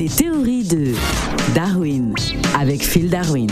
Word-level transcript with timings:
Les 0.00 0.08
théories 0.08 0.64
de 0.64 0.94
Darwin 1.54 2.14
avec 2.58 2.82
Phil 2.82 3.10
Darwin. 3.10 3.48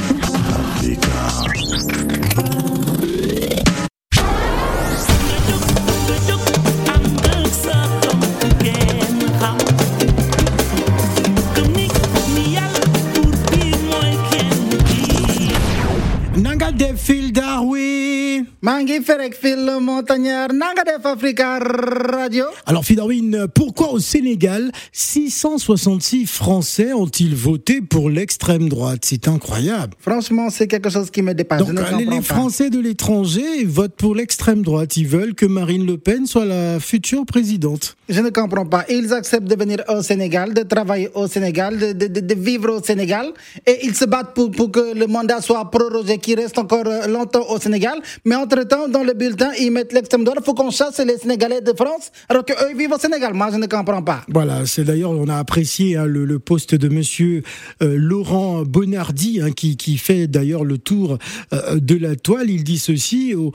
Nanga 16.35 16.73
de 16.73 16.97
Phil 16.97 17.31
Darwin. 17.31 18.18
Mangi 18.63 19.01
Ferek 19.03 19.35
Phil 19.35 19.65
le 19.67 19.81
montagnard, 19.81 20.49
Nanga 20.53 20.83
def 20.85 21.05
Africa 21.05 21.59
Radio. 21.59 22.45
Alors 22.67 22.85
Phil 22.85 22.97
Darwin, 22.97 23.47
pourquoi 23.55 23.93
au 23.93 23.99
Sénégal 23.99 24.71
666 24.93 26.27
Français 26.27 26.93
ont-ils 26.93 27.35
voté 27.35 27.81
pour 27.81 28.11
l'extrême 28.11 28.69
droite? 28.69 29.01
C'est 29.05 29.29
incroyable. 29.29 29.95
Franchement, 30.01 30.51
c'est 30.51 30.67
quelque 30.67 30.91
chose 30.91 31.11
qui 31.11 31.23
me 31.23 31.33
dépasse. 31.35 31.61
Donc 31.61 31.69
je 31.69 31.95
ne 31.95 31.99
les- 32.11 32.17
pas. 32.17 32.23
Français 32.23 32.71
de 32.71 32.79
l'étranger 32.81 33.65
votent 33.65 33.97
pour 33.97 34.15
l'extrême 34.15 34.63
droite. 34.63 34.97
Ils 34.97 35.07
veulent 35.07 35.35
que 35.35 35.47
Marine 35.47 35.87
Le 35.87 35.97
Pen 35.99 36.27
soit 36.27 36.45
la 36.45 36.81
future 36.81 37.25
présidente. 37.27 37.97
Je 38.09 38.21
ne 38.21 38.31
comprends 38.31 38.67
pas. 38.67 38.85
Ils 38.89 39.13
acceptent 39.13 39.47
de 39.49 39.55
venir 39.57 39.79
au 39.89 40.03
Sénégal, 40.03 40.55
de 40.55 40.63
travailler 40.63 41.11
au 41.15 41.27
Sénégal, 41.27 41.79
de, 41.79 41.93
de- 41.93 42.07
de- 42.07 42.21
de 42.21 42.35
vivre 42.35 42.71
au 42.79 42.83
Sénégal. 42.83 43.27
Et 43.67 43.79
ils 43.87 43.95
se 43.95 44.05
battent 44.05 44.35
pour, 44.35 44.51
pour 44.51 44.71
que 44.71 44.95
le 44.95 45.07
mandat 45.07 45.41
soit 45.41 45.71
prorogé, 45.71 46.19
qu'il 46.19 46.39
reste 46.41 46.59
encore 46.59 46.87
euh, 46.87 47.07
longtemps 47.07 47.47
au 47.51 47.59
Sénégal. 47.59 47.99
Mais 48.29 48.35
entre-temps, 48.35 48.89
dans 48.89 49.05
le 49.05 49.15
bulletin, 49.15 49.53
ils 49.59 49.71
mettent 49.71 49.95
l'extrême 49.95 50.23
droite. 50.23 50.41
Il 50.43 50.45
faut 50.45 50.53
qu'on 50.53 50.71
chasse 50.71 50.99
les 50.99 51.17
Sénégalais 51.17 51.63
de 51.63 51.73
France, 51.73 52.13
alors 52.29 52.45
qu'eux 52.45 52.77
vivent 52.77 52.93
au 52.93 52.99
Sénégal. 52.99 53.33
Moi, 53.33 53.49
je 53.51 53.57
ne 53.57 53.65
comprends 53.65 54.03
pas. 54.03 54.21
Voilà, 54.29 54.67
c'est 54.67 54.85
d'ailleurs, 54.85 55.13
on 55.13 55.29
a 55.29 55.37
apprécié 55.37 55.97
hein, 55.97 56.05
le, 56.05 56.39
poste 56.39 56.75
de 56.75 56.91
monsieur 56.91 57.43
euh, 57.83 57.95
Laurent 57.97 58.65
Bonardi, 58.65 59.41
hein, 59.41 59.51
qui, 59.51 59.79
qui 59.79 59.97
fait 59.97 60.27
d'ailleurs 60.27 60.65
le 60.65 60.77
tour 60.77 61.17
euh, 61.55 61.81
de 61.81 61.97
la 61.97 62.17
toile. 62.17 62.51
Il 62.51 62.65
dit 62.65 62.77
ceci 62.79 63.35
aux, 63.35 63.51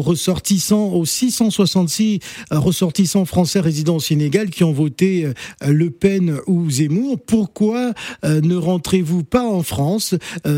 ressortissants, 0.00 0.94
aux 0.94 1.04
666 1.04 2.20
euh, 2.52 2.58
ressortissants 2.58 3.26
français 3.26 3.60
résidant 3.60 3.96
au 3.96 4.00
Sénégal 4.00 4.48
qui 4.48 4.64
ont 4.64 4.72
voté 4.72 5.26
euh, 5.26 5.32
Le 5.66 5.90
Pen 5.90 6.38
ou 6.46 6.70
Zemmour. 6.70 7.18
Pourquoi 7.20 7.92
ne 8.24 8.56
rentrez-vous 8.56 9.24
pas 9.24 9.42
en 9.44 9.62
France? 9.62 10.14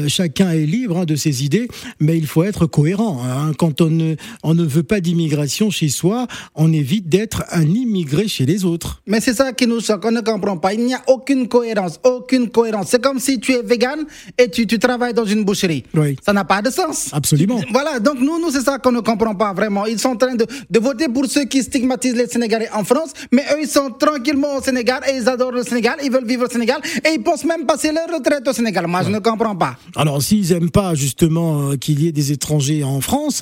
Chacun 0.06 0.52
est 0.52 0.64
libre 0.64 0.98
hein, 0.98 1.04
de 1.04 1.16
ses 1.16 1.44
idées, 1.44 1.66
mais 1.98 2.16
il 2.16 2.27
faut 2.27 2.44
être 2.44 2.66
cohérent. 2.66 3.20
Quand 3.56 3.80
on 3.80 3.91
ne, 3.91 4.14
on 4.42 4.54
ne 4.54 4.64
veut 4.64 4.82
pas 4.82 5.00
d'immigration 5.00 5.70
chez 5.70 5.88
soi, 5.88 6.27
on 6.54 6.72
évite 6.72 7.08
d'être 7.08 7.44
un 7.50 7.62
immigré 7.62 8.28
chez 8.28 8.46
les 8.46 8.64
autres. 8.64 9.02
Mais 9.06 9.20
c'est 9.20 9.34
ça 9.34 9.52
qui 9.52 9.66
nous 9.66 9.80
choque, 9.80 10.04
on 10.04 10.10
ne 10.10 10.20
comprend 10.20 10.56
pas. 10.56 10.74
Il 10.74 10.84
n'y 10.84 10.94
a 10.94 11.02
aucune 11.06 11.48
cohérence, 11.48 12.00
aucune 12.04 12.50
cohérence. 12.50 12.88
C'est 12.91 13.02
comme 13.02 13.19
si 13.19 13.41
tu 13.41 13.52
es 13.52 13.62
vegan 13.62 14.00
et 14.36 14.50
tu, 14.50 14.66
tu 14.66 14.78
travailles 14.78 15.14
dans 15.14 15.24
une 15.24 15.44
boucherie. 15.44 15.84
Oui. 15.94 16.16
Ça 16.24 16.32
n'a 16.32 16.44
pas 16.44 16.62
de 16.62 16.70
sens. 16.70 17.10
Absolument. 17.12 17.60
Voilà, 17.72 18.00
donc 18.00 18.20
nous, 18.20 18.41
nous 18.41 18.50
c'est 18.50 18.62
ça 18.62 18.78
qu'on 18.78 18.92
ne 18.92 19.00
comprend 19.00 19.34
pas 19.34 19.52
vraiment. 19.52 19.86
Ils 19.86 19.98
sont 19.98 20.10
en 20.10 20.16
train 20.16 20.34
de, 20.34 20.46
de 20.70 20.78
voter 20.78 21.08
pour 21.08 21.26
ceux 21.26 21.44
qui 21.44 21.62
stigmatisent 21.62 22.14
les 22.16 22.26
Sénégalais 22.26 22.69
en 22.74 22.84
France, 22.84 23.10
mais 23.32 23.42
eux, 23.52 23.58
ils 23.62 23.69
sont 23.69 23.91
tranquillement 23.91 24.56
au 24.56 24.62
Sénégal 24.62 25.02
et 25.08 25.16
ils 25.16 25.28
adorent 25.28 25.52
le 25.52 25.62
Sénégal, 25.62 25.96
ils 26.02 26.10
veulent 26.10 26.26
vivre 26.26 26.46
au 26.46 26.50
Sénégal 26.50 26.80
et 27.04 27.14
ils 27.14 27.22
pensent 27.22 27.44
même 27.44 27.66
passer 27.66 27.92
leur 27.92 28.08
retraite 28.16 28.46
au 28.46 28.52
Sénégal. 28.52 28.86
Moi, 28.86 29.02
je 29.02 29.10
ne 29.10 29.19
comprends 29.19 29.56
pas. 29.56 29.76
Alors, 29.96 30.22
s'ils 30.22 30.52
aiment 30.52 30.70
pas 30.70 30.94
justement 30.94 31.70
euh, 31.70 31.76
qu'il 31.76 32.02
y 32.02 32.08
ait 32.08 32.12
des 32.12 32.32
étrangers 32.32 32.84
en 32.84 33.00
France, 33.00 33.38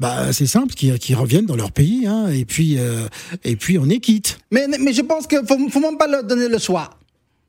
bah 0.00 0.32
c'est 0.32 0.46
simple, 0.46 0.74
qu'ils 0.74 1.16
reviennent 1.16 1.46
dans 1.46 1.56
leur 1.56 1.72
pays, 1.72 2.06
hein, 2.06 2.28
et 2.28 2.44
puis 2.44 2.78
euh, 2.78 3.08
et 3.44 3.56
puis 3.56 3.78
on 3.78 3.88
est 3.88 4.00
quitte. 4.00 4.38
Mais, 4.50 4.66
mais 4.68 4.92
je 4.92 5.02
pense 5.02 5.26
qu'il 5.26 5.40
ne 5.40 5.46
faut, 5.46 5.56
faut 5.68 5.80
même 5.80 5.98
pas 5.98 6.06
leur 6.06 6.24
donner 6.24 6.48
le 6.48 6.58
choix. 6.58 6.90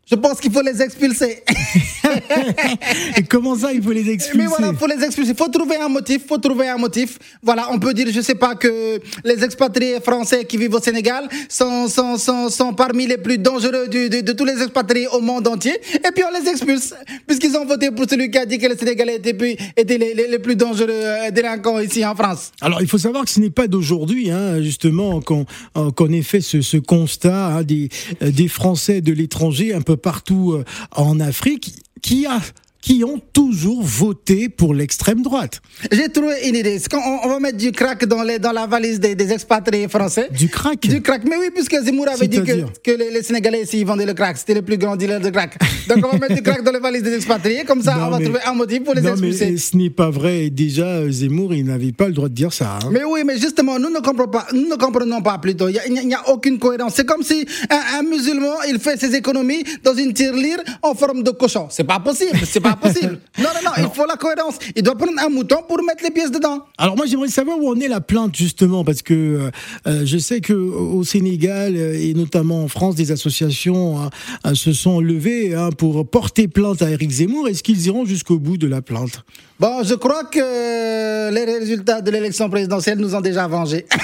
Je 0.10 0.16
pense 0.16 0.40
qu'il 0.40 0.52
faut 0.52 0.62
les 0.62 0.82
expulser. 0.82 1.44
Et 3.18 3.24
comment 3.24 3.56
ça, 3.58 3.74
il 3.74 3.82
faut 3.84 3.92
les 3.92 4.10
expulser 4.10 4.38
Mais 4.38 4.46
voilà, 4.46 4.74
faut 4.74 4.88
les 4.88 5.04
expulser. 5.04 5.34
Faut 5.34 5.50
trouver 5.50 5.76
un 5.78 5.90
motif. 5.90 6.26
Faut 6.28 6.38
trouver 6.38 6.70
un 6.70 6.78
motif. 6.78 7.20
Voilà, 7.44 7.68
on 7.74 7.78
peut 7.80 7.94
dire, 7.94 8.08
je 8.12 8.22
sais 8.22 8.36
pas, 8.36 8.56
que 8.56 9.00
les 9.26 9.44
expatriés 9.44 10.00
français 10.00 10.46
qui 10.46 10.56
vivent 10.58 10.74
au 10.76 10.80
Sénégal 10.80 11.28
sont, 11.50 11.88
sont, 11.90 12.18
sont, 12.18 12.50
sont 12.50 12.74
parmi 12.74 13.06
les 13.06 13.18
plus 13.18 13.38
dangereux 13.38 13.88
de, 13.90 14.22
de 14.22 14.32
tous 14.32 14.46
les 14.46 14.62
expatriés 14.62 15.08
au 15.08 15.20
monde 15.20 15.46
entier. 15.48 15.74
Et 15.96 16.12
puis 16.16 16.24
on 16.24 16.42
les 16.42 16.50
expulse. 16.50 16.94
Puisqu'ils 17.26 17.56
ont 17.58 17.66
voté 17.66 17.92
pour 17.92 18.06
celui 18.10 18.32
qui 18.32 18.38
a 18.38 18.46
dit 18.46 18.58
que 18.60 18.68
les 18.68 18.78
Sénégalais 18.78 19.16
étaient, 19.18 19.34
plus- 19.34 19.58
étaient 19.76 19.98
les, 19.98 20.14
les, 20.14 20.28
les 20.28 20.40
plus 20.40 20.56
dangereux 20.56 20.88
euh, 20.90 21.32
délinquants 21.32 21.80
ici 21.80 22.06
en 22.06 22.16
France. 22.16 22.52
Alors, 22.62 22.82
il 22.82 22.88
faut 22.88 22.98
savoir 22.98 23.26
que 23.26 23.30
ce 23.32 23.42
n'est 23.42 23.50
pas 23.50 23.68
d'aujourd'hui, 23.68 24.32
hein, 24.32 24.62
justement, 24.62 25.20
qu'on 25.22 25.46
euh, 25.76 25.92
qu'on 25.92 26.12
ait 26.14 26.22
fait 26.22 26.40
ce, 26.42 26.62
ce 26.62 26.78
constat 26.78 27.48
hein, 27.48 27.64
des, 27.64 27.90
euh, 28.22 28.32
des 28.32 28.48
Français 28.48 29.02
de 29.02 29.12
l'étranger 29.12 29.74
un 29.74 29.82
peu 29.82 29.97
partout 29.98 30.54
euh, 30.54 30.66
en 30.96 31.20
Afrique 31.20 31.84
qui 32.02 32.26
a 32.26 32.40
qui 32.88 33.04
ont 33.04 33.20
toujours 33.34 33.84
voté 33.84 34.48
pour 34.48 34.74
l'extrême 34.74 35.22
droite. 35.22 35.60
J'ai 35.92 36.08
trouvé 36.08 36.36
une 36.48 36.56
idée. 36.56 36.80
On, 36.94 37.26
on 37.26 37.30
va 37.34 37.40
mettre 37.42 37.58
du 37.58 37.74
crack 37.74 38.06
dans, 38.06 38.24
les, 38.24 38.40
dans 38.40 38.54
la 38.54 38.66
valise 38.66 38.98
des, 39.02 39.14
des 39.14 39.30
expatriés 39.34 39.90
français. 39.90 40.30
Du 40.32 40.48
crack 40.48 40.80
Du 40.88 41.02
crack. 41.02 41.24
Mais 41.26 41.36
oui, 41.38 41.48
puisque 41.54 41.78
Zemmour 41.84 42.08
avait 42.08 42.30
dit 42.30 42.42
que, 42.42 42.92
les, 42.92 43.12
les 43.12 43.24
Sénégalais 43.24 43.64
ici 43.64 43.82
ils 43.82 43.86
vendaient 43.86 44.06
le 44.06 44.14
crack. 44.14 44.38
C'était 44.38 44.54
le 44.54 44.62
plus 44.62 44.78
grand 44.78 44.96
dealer 44.96 45.20
de 45.20 45.30
crack. 45.32 45.58
Donc 45.90 45.98
on 46.06 46.12
va 46.16 46.18
mettre 46.18 46.36
du 46.36 46.42
crack 46.42 46.64
dans 46.64 46.72
les 46.72 46.80
valises 46.80 47.04
des 47.04 47.14
expatriés. 47.16 47.66
Comme 47.66 47.82
ça, 47.82 47.96
Non, 47.98 48.06
on 48.06 48.10
va 48.12 48.20
mais- 48.20 48.24
trouver 48.24 48.40
un 48.46 48.54
motif 48.54 48.82
pour 48.86 48.94
les 48.94 49.02
non, 49.02 49.16
mais 49.20 49.34
ce 49.34 49.76
n'est 49.76 49.90
pas 49.90 50.10
vrai. 50.10 50.50
Déjà, 50.50 51.10
Zemmour, 51.12 51.54
il 51.56 51.66
n'avait 51.66 51.92
pas 51.92 52.08
le 52.08 52.14
droit 52.14 52.30
de 52.30 52.34
dire 52.36 52.54
ça. 52.54 52.80
hein. 52.82 52.90
Mais 52.94 53.04
oui, 53.04 53.22
mais 53.26 53.38
justement, 53.38 53.78
nous 53.80 53.90
ne 53.90 54.00
comprenons 54.00 54.32
pas, 54.32 54.48
nous 54.54 54.70
ne 54.70 54.76
comprenons 54.76 55.22
pas 55.22 55.38
plutôt. 55.40 55.70
N'y 55.70 55.78
a, 55.78 55.86
il 55.88 56.08
n'y 56.08 56.14
a 56.14 56.30
aucune 56.30 56.58
cohérence. 56.58 56.94
C'est 56.96 57.06
comme 57.06 57.24
si 57.24 57.46
un, 57.70 58.00
un 58.00 58.04
musulman, 58.04 58.54
il 58.70 58.80
fait 58.80 58.98
ses 58.98 59.14
économies 59.14 59.66
dans 59.84 59.94
une 59.94 60.14
tirelire 60.14 60.60
en 60.82 60.96
forme 60.96 61.22
de 61.24 61.32
cochon. 61.32 61.68
C'est 61.70 61.84
pas 61.84 62.00
possible, 62.00 62.40
c'est 62.46 62.62
pas 62.62 62.77
possible. 62.78 63.20
Non, 63.38 63.50
non, 63.54 63.70
non, 63.70 63.72
il 63.78 63.96
faut 63.96 64.06
la 64.08 64.16
cohérence. 64.16 64.56
Il 64.76 64.82
doit 64.82 64.96
prendre 64.96 65.14
un 65.20 65.30
mouton 65.30 65.58
pour 65.68 65.78
mettre 65.84 66.04
les 66.04 66.10
pièces 66.10 66.32
dedans. 66.32 66.66
Alors 66.78 66.96
moi 66.96 67.06
j'aimerais 67.06 67.28
savoir 67.28 67.60
où 67.60 67.70
en 67.70 67.80
est 67.80 67.88
la 67.88 68.02
plainte 68.02 68.36
justement 68.36 68.84
parce 68.84 69.04
que 69.04 69.14
euh, 69.14 69.52
euh, 69.86 70.02
je 70.06 70.18
sais 70.18 70.42
que 70.42 70.54
au 70.54 71.04
Sénégal 71.04 71.76
euh, 71.76 71.94
et 71.94 72.16
notamment 72.16 72.64
en 72.64 72.68
France 72.68 72.96
des 72.96 73.12
associations 73.12 74.02
hein, 74.02 74.56
se 74.56 74.74
sont 74.74 75.00
levées 75.00 75.54
hein, 75.54 75.70
pour 75.78 76.08
porter 76.10 76.48
plainte 76.48 76.82
à 76.82 76.90
Éric 76.90 77.12
Zemmour. 77.12 77.48
Est-ce 77.48 77.62
qu'ils 77.62 77.86
iront 77.86 78.06
jusqu'au 78.06 78.40
bout 78.40 78.58
de 78.58 78.68
la 78.68 78.82
plainte? 78.82 79.24
Bon, 79.60 79.84
je 79.84 79.94
crois 79.96 80.24
que 80.26 81.32
les 81.32 81.46
résultats 81.46 82.02
de 82.02 82.12
l'élection 82.12 82.50
présidentielle 82.50 82.98
nous 82.98 83.14
ont 83.16 83.22
déjà 83.22 83.48
vengés. 83.48 83.86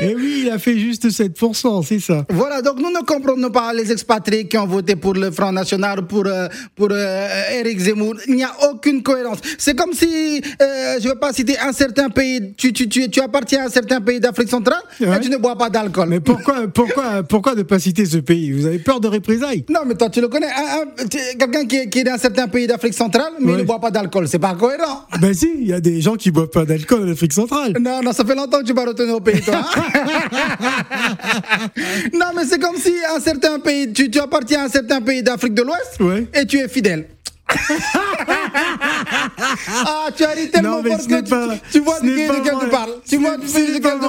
Eh 0.00 0.14
oui, 0.14 0.42
il 0.44 0.50
a 0.50 0.58
fait 0.58 0.78
juste 0.78 1.08
7%, 1.08 1.82
c'est 1.82 2.00
ça. 2.00 2.26
Voilà, 2.28 2.60
donc 2.60 2.78
nous 2.78 2.90
ne 2.90 3.02
comprenons 3.04 3.50
pas 3.50 3.72
les 3.72 3.90
expatriés 3.90 4.46
qui 4.46 4.58
ont 4.58 4.66
voté 4.66 4.94
pour 4.94 5.14
le 5.14 5.30
Front 5.46 5.52
National, 5.52 6.02
pour, 6.06 6.24
euh, 6.26 6.48
pour 6.74 6.88
euh, 6.90 7.28
Éric 7.60 7.78
Zemmour. 7.78 8.14
Il 8.26 8.34
n'y 8.34 8.42
a 8.44 8.50
aucune 8.70 9.02
cohérence. 9.02 9.38
C'est 9.58 9.74
comme 9.76 9.92
si, 9.92 10.40
euh, 10.60 10.96
je 10.98 11.04
ne 11.04 11.10
veux 11.12 11.18
pas 11.18 11.32
citer 11.32 11.56
un 11.58 11.72
certain 11.72 12.08
pays, 12.10 12.52
tu, 12.56 12.72
tu, 12.72 12.88
tu, 12.88 13.08
tu 13.08 13.20
appartiens 13.20 13.62
à 13.62 13.66
un 13.66 13.70
certain 13.70 14.00
pays 14.00 14.18
d'Afrique 14.18 14.48
centrale 14.48 14.80
Ouais. 15.00 15.16
et 15.16 15.20
tu 15.20 15.30
ne 15.30 15.36
bois 15.36 15.56
pas 15.56 15.70
d'alcool. 15.70 16.08
Mais 16.08 16.18
pourquoi, 16.20 16.66
pourquoi, 16.68 17.22
pourquoi 17.22 17.54
ne 17.54 17.62
pas 17.62 17.78
citer 17.78 18.04
ce 18.06 18.16
pays? 18.18 18.50
Vous 18.52 18.66
avez 18.66 18.78
peur 18.78 18.98
de 18.98 19.06
représailles 19.08 19.64
Non, 19.68 19.80
mais 19.86 19.94
toi, 19.94 20.08
tu 20.10 20.20
le 20.20 20.26
connais. 20.28 20.48
Quelqu'un 21.38 21.66
qui, 21.66 21.76
est- 21.76 21.88
qui 21.90 22.00
est 22.00 22.04
d'un 22.04 22.18
certain 22.18 22.48
pays 22.48 22.66
d'Afrique 22.66 22.94
centrale, 22.94 23.32
mais 23.40 23.52
il 23.52 23.58
ne 23.58 23.62
boit 23.62 23.80
pas 23.80 23.90
d'alcool. 23.92 24.26
C'est 24.26 24.38
pas 24.40 24.54
cohérent. 24.54 25.02
Ben 25.20 25.32
si, 25.34 25.48
il 25.60 25.68
y 25.68 25.72
a 25.72 25.80
des 25.80 26.00
gens 26.00 26.14
qui 26.16 26.30
boivent 26.32 26.48
pas 26.48 26.64
d'alcool 26.64 27.08
en 27.08 27.12
Afrique 27.12 27.32
centrale. 27.34 27.74
Non, 27.80 28.00
non, 28.02 28.12
ça 28.12 28.24
fait 28.24 28.34
longtemps 28.34 28.58
que 28.60 28.64
tu 28.64 28.72
vas 28.72 28.84
retourner 28.84 29.12
au 29.12 29.20
pays, 29.20 29.40
toi. 29.42 29.60
non, 32.14 32.26
mais 32.34 32.44
c'est 32.46 32.58
comme 32.60 32.76
si 32.76 32.92
un 33.14 33.20
certain 33.20 33.58
pays, 33.58 33.92
tu, 33.92 34.10
tu 34.10 34.18
appartiens 34.18 34.62
à 34.62 34.64
un 34.64 34.68
certain 34.68 35.00
pays 35.00 35.22
d'Afrique 35.26 35.54
de 35.54 35.62
l'Ouest 35.62 35.98
Ouais. 36.00 36.26
et 36.34 36.46
tu 36.46 36.58
es 36.58 36.68
fidèle. 36.68 37.06
ah, 39.84 40.08
tu 40.16 40.24
as 40.24 40.30
ri 40.30 40.50
tellement 40.50 40.76
Non, 40.78 40.82
mais 40.82 40.90
fort 40.90 41.06
que 41.06 41.20
tu, 41.22 41.30
pas- 41.30 41.56
tu 41.72 41.80
vois 41.80 42.00
de 42.00 42.08
quel 42.42 42.58
tu 42.60 42.68
parles. 42.68 42.90
Tu 43.08 43.16
vois 43.18 43.36
de 43.36 43.44
quel 43.52 43.74
tu 43.74 43.80
parles. 43.80 44.00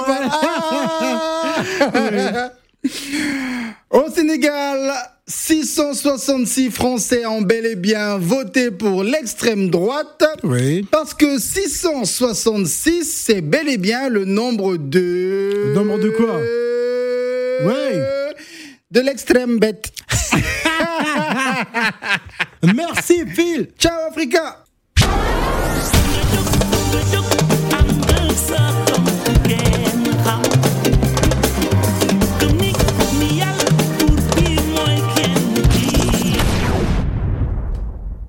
Ah. 1.92 2.52
Au 3.90 4.08
Sénégal, 4.14 4.92
666 5.26 6.70
Français 6.70 7.26
ont 7.26 7.42
bel 7.42 7.66
et 7.66 7.74
bien 7.76 8.16
voté 8.18 8.70
pour 8.70 9.02
l'extrême 9.02 9.70
droite. 9.70 10.24
Oui. 10.44 10.86
Parce 10.90 11.14
que 11.14 11.38
666, 11.38 13.04
c'est 13.26 13.40
bel 13.40 13.68
et 13.68 13.78
bien 13.78 14.08
le 14.08 14.24
nombre 14.24 14.76
de... 14.76 15.64
Le 15.66 15.74
nombre 15.74 15.98
de 15.98 16.10
quoi? 16.10 16.36
Ouais. 17.66 17.98
De 18.90 19.00
l'extrême 19.00 19.58
bête. 19.58 19.90
Merci 22.62 23.24
Phil. 23.26 23.72
Ciao 23.78 24.08
Africa. 24.08 24.64